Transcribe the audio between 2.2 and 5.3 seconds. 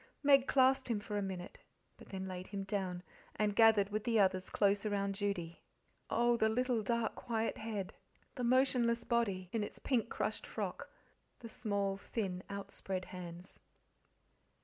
laid him down, and gathered with the others close around